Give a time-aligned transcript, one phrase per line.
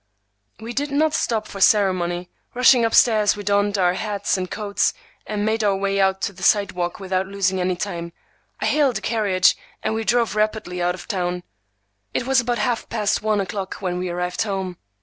[0.59, 2.31] We did not stop for ceremony.
[2.55, 4.95] Rushing up stairs, we donned our hats and coats,
[5.27, 8.11] and made our way out to the sidewalk without losing any time.
[8.59, 11.43] I hailed a carriage, and we drove rapidly out of town.
[12.15, 14.77] It was about half past one o'clock when we arrived home.